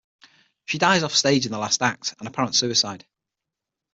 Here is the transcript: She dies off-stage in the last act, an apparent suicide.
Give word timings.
She 0.65 0.79
dies 0.79 1.03
off-stage 1.03 1.45
in 1.45 1.51
the 1.51 1.59
last 1.59 1.83
act, 1.83 2.15
an 2.19 2.25
apparent 2.25 2.55
suicide. 2.55 3.05